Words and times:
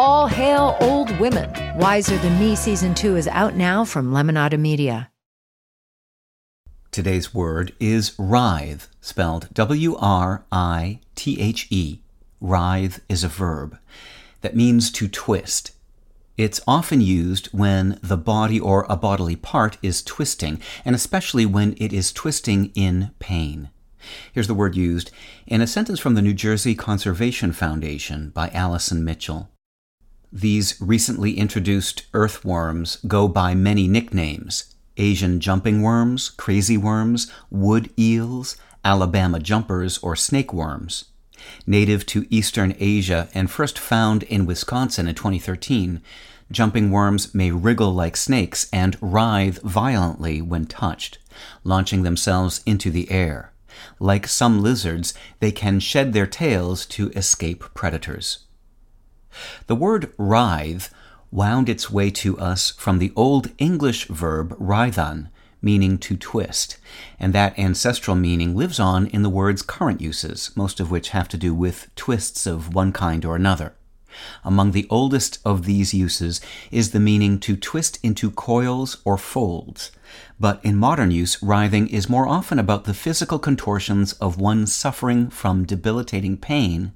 All 0.00 0.28
hail 0.28 0.76
old 0.80 1.10
women. 1.18 1.50
Wiser 1.76 2.16
Than 2.18 2.38
Me 2.38 2.54
season 2.54 2.94
two 2.94 3.16
is 3.16 3.26
out 3.26 3.56
now 3.56 3.84
from 3.84 4.12
Lemonada 4.12 4.56
Media. 4.56 5.10
Today's 6.92 7.34
word 7.34 7.72
is 7.80 8.14
writhe, 8.16 8.86
spelled 9.00 9.48
W 9.54 9.96
R 9.96 10.44
I 10.52 11.00
T 11.16 11.40
H 11.40 11.66
E. 11.70 11.98
Writhe 12.40 13.00
is 13.08 13.24
a 13.24 13.28
verb 13.28 13.76
that 14.42 14.54
means 14.54 14.92
to 14.92 15.08
twist. 15.08 15.72
It's 16.36 16.60
often 16.64 17.00
used 17.00 17.48
when 17.48 17.98
the 18.00 18.16
body 18.16 18.60
or 18.60 18.86
a 18.88 18.94
bodily 18.94 19.34
part 19.34 19.78
is 19.82 20.04
twisting, 20.04 20.60
and 20.84 20.94
especially 20.94 21.44
when 21.44 21.74
it 21.76 21.92
is 21.92 22.12
twisting 22.12 22.70
in 22.76 23.10
pain. 23.18 23.70
Here's 24.32 24.46
the 24.46 24.54
word 24.54 24.76
used 24.76 25.10
in 25.48 25.60
a 25.60 25.66
sentence 25.66 25.98
from 25.98 26.14
the 26.14 26.22
New 26.22 26.34
Jersey 26.34 26.76
Conservation 26.76 27.50
Foundation 27.50 28.30
by 28.30 28.50
Allison 28.50 29.04
Mitchell. 29.04 29.50
These 30.32 30.76
recently 30.78 31.38
introduced 31.38 32.02
earthworms 32.12 32.98
go 33.06 33.28
by 33.28 33.54
many 33.54 33.88
nicknames 33.88 34.74
Asian 34.98 35.40
jumping 35.40 35.80
worms, 35.80 36.28
crazy 36.28 36.76
worms, 36.76 37.32
wood 37.50 37.90
eels, 37.98 38.56
Alabama 38.84 39.38
jumpers, 39.38 39.96
or 39.98 40.16
snake 40.16 40.52
worms. 40.52 41.06
Native 41.66 42.04
to 42.06 42.26
eastern 42.28 42.74
Asia 42.78 43.28
and 43.32 43.50
first 43.50 43.78
found 43.78 44.22
in 44.24 44.44
Wisconsin 44.44 45.08
in 45.08 45.14
2013, 45.14 46.02
jumping 46.50 46.90
worms 46.90 47.34
may 47.34 47.50
wriggle 47.50 47.94
like 47.94 48.16
snakes 48.16 48.68
and 48.70 48.98
writhe 49.00 49.62
violently 49.62 50.42
when 50.42 50.66
touched, 50.66 51.18
launching 51.64 52.02
themselves 52.02 52.60
into 52.66 52.90
the 52.90 53.10
air. 53.10 53.52
Like 53.98 54.26
some 54.26 54.62
lizards, 54.62 55.14
they 55.40 55.52
can 55.52 55.80
shed 55.80 56.12
their 56.12 56.26
tails 56.26 56.84
to 56.86 57.10
escape 57.10 57.64
predators. 57.72 58.40
The 59.66 59.76
word 59.76 60.12
writhe 60.18 60.92
wound 61.30 61.68
its 61.68 61.90
way 61.90 62.10
to 62.10 62.38
us 62.38 62.70
from 62.70 62.98
the 62.98 63.12
Old 63.14 63.50
English 63.58 64.06
verb 64.08 64.56
writhan, 64.58 65.28
meaning 65.60 65.98
to 65.98 66.16
twist, 66.16 66.78
and 67.18 67.32
that 67.32 67.58
ancestral 67.58 68.16
meaning 68.16 68.56
lives 68.56 68.78
on 68.80 69.06
in 69.08 69.22
the 69.22 69.28
word's 69.28 69.62
current 69.62 70.00
uses, 70.00 70.50
most 70.54 70.80
of 70.80 70.90
which 70.90 71.10
have 71.10 71.28
to 71.28 71.36
do 71.36 71.54
with 71.54 71.94
twists 71.96 72.46
of 72.46 72.74
one 72.74 72.92
kind 72.92 73.24
or 73.24 73.36
another. 73.36 73.74
Among 74.44 74.72
the 74.72 74.86
oldest 74.90 75.38
of 75.44 75.64
these 75.64 75.92
uses 75.92 76.40
is 76.70 76.90
the 76.90 77.00
meaning 77.00 77.38
to 77.40 77.56
twist 77.56 77.98
into 78.02 78.30
coils 78.30 78.96
or 79.04 79.18
folds. 79.18 79.92
But 80.40 80.64
in 80.64 80.76
modern 80.76 81.10
use, 81.10 81.40
writhing 81.42 81.88
is 81.88 82.08
more 82.08 82.26
often 82.26 82.58
about 82.58 82.84
the 82.84 82.94
physical 82.94 83.38
contortions 83.38 84.14
of 84.14 84.40
one 84.40 84.66
suffering 84.66 85.28
from 85.28 85.64
debilitating 85.64 86.36
pain 86.36 86.92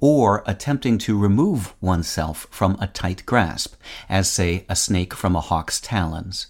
or 0.00 0.42
attempting 0.46 0.98
to 0.98 1.18
remove 1.18 1.74
oneself 1.80 2.46
from 2.50 2.76
a 2.80 2.86
tight 2.86 3.24
grasp, 3.26 3.74
as, 4.08 4.30
say, 4.30 4.64
a 4.68 4.76
snake 4.76 5.14
from 5.14 5.34
a 5.34 5.40
hawk's 5.40 5.80
talons. 5.80 6.48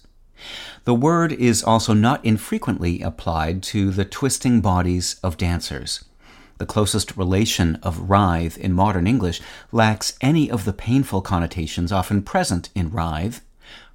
The 0.85 0.93
word 0.93 1.33
is 1.33 1.63
also 1.63 1.93
not 1.93 2.23
infrequently 2.23 3.01
applied 3.01 3.61
to 3.63 3.91
the 3.91 4.05
twisting 4.05 4.61
bodies 4.61 5.19
of 5.23 5.37
dancers. 5.37 6.05
The 6.57 6.65
closest 6.65 7.15
relation 7.15 7.75
of 7.77 8.09
writhe 8.09 8.57
in 8.57 8.73
modern 8.73 9.07
English 9.07 9.41
lacks 9.71 10.17
any 10.21 10.51
of 10.51 10.65
the 10.65 10.73
painful 10.73 11.21
connotations 11.21 11.91
often 11.91 12.21
present 12.21 12.69
in 12.75 12.91
writhe. 12.91 13.41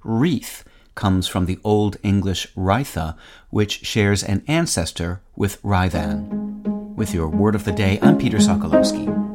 Wreath 0.03 0.63
comes 0.95 1.27
from 1.27 1.45
the 1.45 1.59
Old 1.63 1.97
English 2.01 2.47
writha, 2.55 3.15
which 3.49 3.85
shares 3.85 4.23
an 4.23 4.43
ancestor 4.47 5.21
with 5.35 5.61
writhan. 5.61 6.65
With 6.95 7.13
your 7.13 7.27
word 7.27 7.55
of 7.55 7.65
the 7.65 7.71
day, 7.71 7.99
I'm 8.01 8.17
Peter 8.17 8.37
Sokolowski. 8.37 9.34